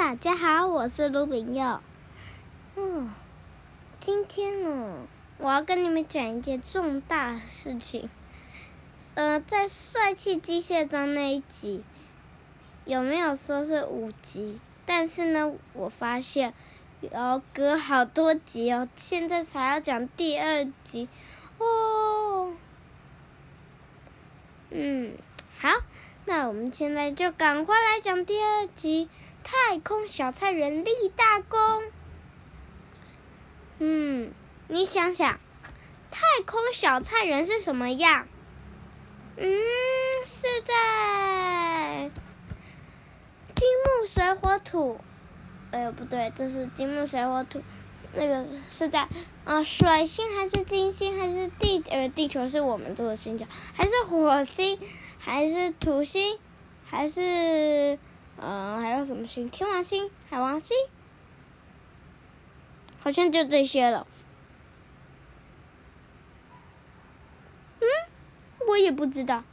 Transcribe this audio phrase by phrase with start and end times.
[0.00, 1.78] 大家好，我是卢炳佑。
[2.74, 3.12] 嗯，
[4.00, 4.96] 今天呢，
[5.36, 8.08] 我要跟你们讲一件重大事情。
[9.14, 11.84] 呃，在帅气机械中那一集，
[12.86, 14.58] 有没有说是五集？
[14.86, 16.54] 但是呢，我发现
[17.12, 21.10] 要隔好多集哦，现在才要讲第二集
[21.58, 22.54] 哦。
[24.70, 25.12] 嗯，
[25.58, 25.68] 好，
[26.24, 29.10] 那我们现在就赶快来讲第二集。
[29.42, 31.82] 太空小菜园立大功。
[33.78, 34.32] 嗯，
[34.68, 35.40] 你想想，
[36.10, 38.28] 太空小菜园是什么样？
[39.36, 39.46] 嗯，
[40.26, 42.10] 是在
[43.54, 45.00] 金木水火土。
[45.70, 47.62] 哎呦，不对，这是金木水火土。
[48.12, 49.08] 那个是在啊、
[49.44, 51.82] 呃，水星还是金星还是地？
[51.88, 54.78] 呃，地球是我们住的星球，还是火星，
[55.18, 56.38] 还是土星，
[56.84, 57.98] 还是？
[58.42, 59.50] 嗯，还有什么星？
[59.50, 60.74] 天王星、海王星，
[63.00, 64.06] 好像就这些了。
[67.80, 67.86] 嗯，
[68.66, 69.44] 我也不知道。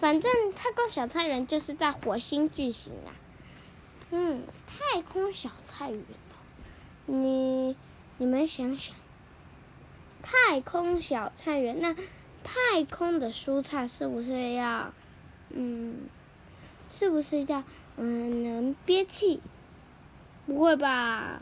[0.00, 3.16] 反正太空小菜园就是在火星举行啊。
[4.10, 6.02] 嗯，太空小菜园，
[7.06, 7.74] 你
[8.18, 8.94] 你们想想，
[10.22, 11.94] 太空小菜园，那
[12.44, 14.92] 太空的蔬菜是不是要
[15.48, 16.08] 嗯？
[16.92, 17.64] 是不是叫
[17.96, 19.40] 嗯能憋气？
[20.44, 21.40] 不会吧？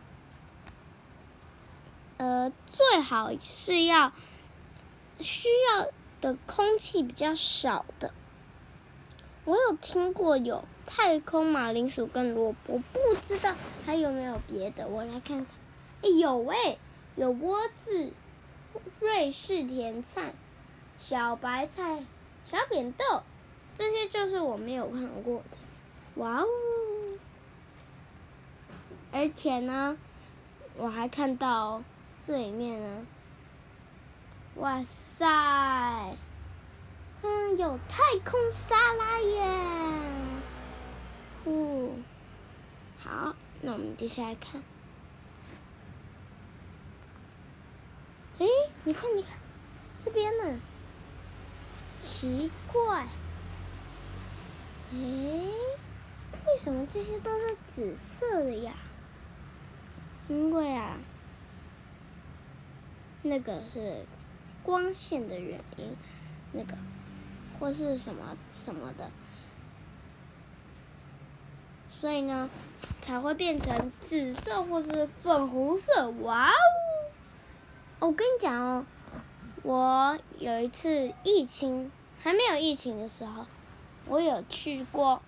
[2.19, 4.13] 呃，最好是要
[5.19, 5.89] 需要
[6.21, 8.15] 的空气比较少的。
[9.45, 14.87] 我有听过有太空马铃薯跟萝卜，不知道还有没有别的？
[14.87, 15.47] 我来看看。
[16.03, 16.79] 哎，有哎，
[17.17, 18.13] 有莴苣、
[19.01, 20.33] 瑞士甜菜、
[20.97, 22.05] 小白菜、
[22.45, 23.25] 小扁豆。
[23.81, 25.57] 这些就是我没有看过的，
[26.17, 26.47] 哇哦！
[29.11, 29.97] 而且呢，
[30.77, 31.83] 我还看到
[32.27, 33.07] 这里面呢，
[34.57, 36.15] 哇塞，
[37.23, 39.47] 嗯，有太空沙拉耶！
[41.47, 41.93] 哦，
[42.99, 44.63] 好，那我们接下来看，
[48.39, 48.47] 哎，
[48.85, 49.39] 你看，你看，
[50.05, 50.61] 这边呢，
[51.99, 53.07] 奇怪。
[54.93, 55.51] 诶，
[56.47, 58.73] 为什么这些都是紫色的呀？
[60.29, 60.97] 因为啊，
[63.23, 64.05] 那个是
[64.63, 65.97] 光线的原因，
[66.53, 66.77] 那个
[67.59, 69.11] 或是什么什么的，
[71.91, 72.51] 所以呢，
[73.01, 76.11] 才会变成紫色或是粉红色。
[76.23, 76.53] 哇哦！
[78.01, 78.87] 我跟你讲哦，
[79.63, 83.47] 我有一次疫情还没有疫情的时候。
[84.07, 85.23] 我有去过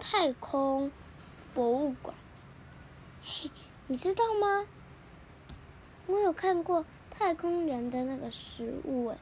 [0.00, 0.90] 太空
[1.54, 2.14] 博物馆，
[3.22, 3.50] 嘿，
[3.88, 4.66] 你知道吗？
[6.06, 9.18] 我有看过太空人的那个食物，诶，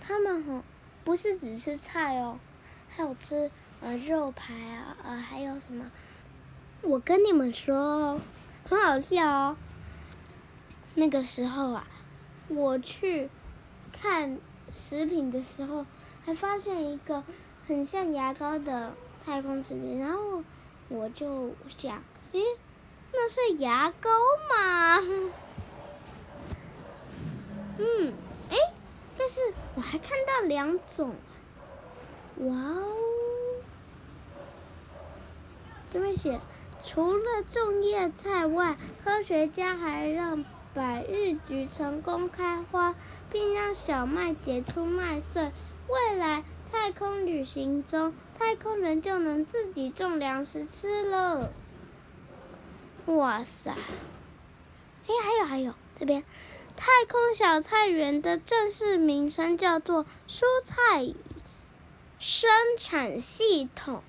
[0.00, 0.62] 他们哈
[1.04, 2.38] 不是只吃菜哦，
[2.88, 3.50] 还有吃
[3.80, 5.90] 呃肉排啊，呃还有什么？
[6.82, 8.20] 我跟你们说哦，
[8.64, 9.56] 很好笑哦。
[10.94, 11.86] 那个时候啊，
[12.48, 13.28] 我去
[13.92, 14.38] 看
[14.72, 15.84] 食品的时候，
[16.24, 17.22] 还发现一个。
[17.66, 18.92] 很像牙膏的
[19.24, 20.44] 太空食品，然后
[20.90, 22.02] 我就想，
[22.32, 22.42] 诶，
[23.10, 24.10] 那是牙膏
[24.50, 24.98] 吗？
[27.78, 28.12] 嗯，
[28.50, 28.56] 诶，
[29.16, 29.40] 但是
[29.74, 31.14] 我还看到两种，
[32.36, 32.84] 哇哦！
[35.90, 36.38] 这边写，
[36.84, 42.94] 除了种叶菜外，科学家还让百日菊成功开花，
[43.32, 45.50] 并让小麦结出麦穗，
[45.88, 46.44] 未来。
[46.72, 51.52] 太空旅行中，太空人就能自己种粮食吃了。
[53.06, 53.70] 哇塞！
[53.70, 56.24] 哎，还有还有，这边
[56.76, 61.14] 太空小菜园的正式名称叫做蔬菜
[62.18, 64.02] 生产系统。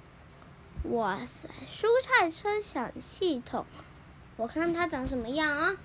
[0.86, 3.66] 哇塞，蔬菜生产系统，
[4.38, 5.76] 我看它长什么样啊？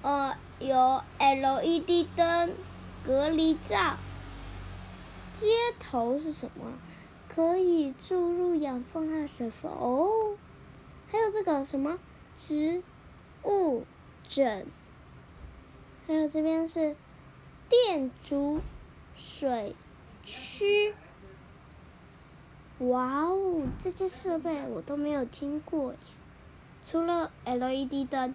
[0.00, 2.54] 呃，有 LED 灯、
[3.04, 3.96] 隔离罩。
[5.46, 6.72] 接头是什么？
[7.34, 10.36] 可以注入养分和水分哦。
[11.10, 11.98] 还有这个什么
[12.38, 12.82] 植
[13.42, 13.84] 物
[14.28, 14.66] 枕？
[16.06, 16.94] 还有这边是
[17.68, 18.60] 电阻
[19.16, 19.74] 水
[20.24, 20.94] 区。
[22.78, 25.98] 哇哦，这些设备我都没有听过耶。
[26.84, 28.34] 除了 LED 灯，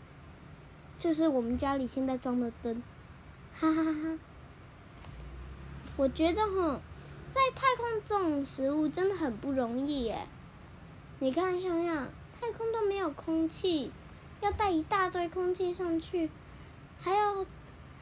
[0.97, 2.81] 就是我们家里现在装的灯。
[3.53, 4.19] 哈哈哈哈。
[5.97, 6.79] 我觉得哈。
[7.29, 10.27] 在太空种食物真的很不容易耶，
[11.19, 12.07] 你看，想想，
[12.39, 13.91] 太空都没有空气，
[14.41, 16.29] 要带一大堆空气上去，
[16.99, 17.45] 还要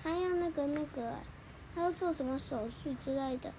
[0.04, 1.16] 还要那个那个，
[1.74, 3.52] 还要做什么手续之类的。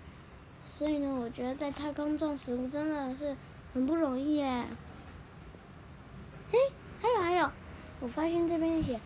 [0.79, 3.37] 所以呢，我觉得在太空种食物真的是
[3.75, 4.65] 很不容易耶。
[6.53, 6.59] 嘿，
[7.01, 7.51] 还有还有，
[8.01, 9.01] 我发现这边写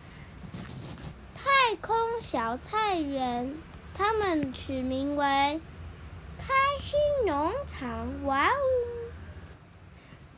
[1.33, 3.55] 太空小菜园，
[3.95, 5.59] 他们取名为
[6.41, 8.25] 开心农场。
[8.25, 8.51] 哇哦！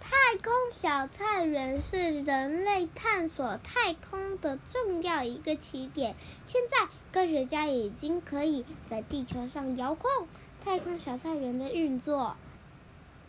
[0.01, 6.15] 太空小菜园是人类探索太空的重要一个起点。
[6.45, 10.27] 现在科学家已经可以在地球上遥控。
[10.61, 12.35] 太空小菜园的运作，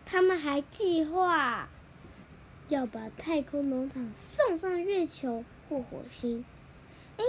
[0.04, 1.68] 他们还计划
[2.68, 6.44] 要把太空农场送上月球或火星。
[7.18, 7.24] 哎，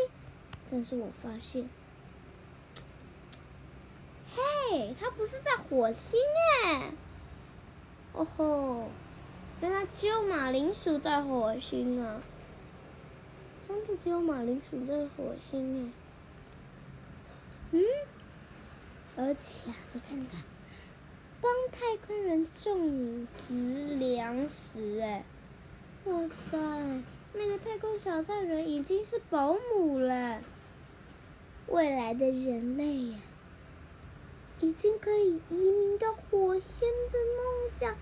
[0.72, 1.70] 但是我发现，
[4.70, 6.20] 嘿，它不是在火星
[6.66, 6.92] 哎！
[8.14, 8.90] 哦吼，
[9.62, 12.22] 原来只有马铃薯在火星啊！
[13.68, 15.92] 真的只有马铃薯在火星
[17.72, 17.78] 哎？
[17.78, 17.84] 嗯？
[19.18, 20.44] 而且啊，你看看，
[21.42, 25.24] 帮太空人种植粮食，哎，
[26.06, 26.58] 哇塞，
[27.34, 30.42] 那个太空小站人已经是保姆了。
[31.68, 33.18] 未来的人类呀，
[34.62, 36.62] 已经可以移民到火星
[37.12, 37.96] 的梦想，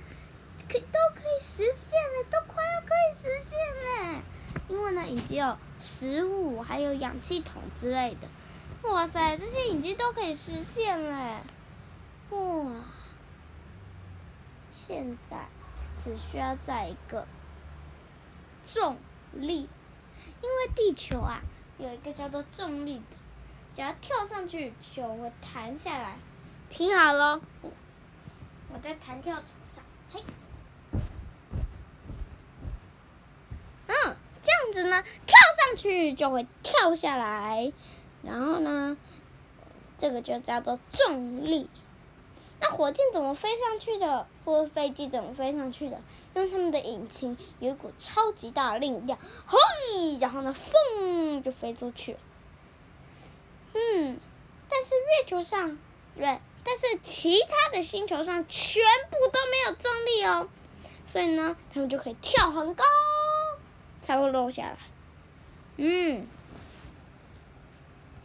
[0.69, 4.21] 可都可以实现了，都快要可以实现了。
[4.69, 8.27] 因为呢，已经有食物，还有氧气筒之类的。
[8.89, 11.41] 哇塞，这些已经都可以实现了！
[12.29, 12.71] 哇，
[14.71, 15.47] 现在
[15.97, 17.25] 只需要再一个
[18.67, 18.97] 重
[19.33, 19.69] 力，
[20.41, 21.41] 因为地球啊
[21.77, 23.17] 有一个叫做重力的，
[23.75, 26.17] 只要跳上去就会弹下来。
[26.69, 27.39] 听好了，
[28.73, 30.23] 我在弹跳床上，嘿，
[33.87, 37.71] 嗯，这样子呢，跳上去就会跳下来。
[38.23, 38.97] 然后呢，
[39.97, 41.69] 这个就叫做重力。
[42.59, 44.25] 那火箭怎么飞上去的？
[44.45, 46.01] 或飞机怎么飞上去的？
[46.33, 52.19] 用他们的引擎有一股超级大的力量，嘿，然后呢，风就飞出去了。
[53.73, 54.19] 嗯，
[54.69, 55.77] 但是月球上，
[56.15, 60.47] 对，但是其他的星球上全部都没有重力哦，
[61.05, 62.83] 所以呢，他们就可以跳很高，
[64.01, 64.77] 才会落下来。
[65.77, 66.27] 嗯。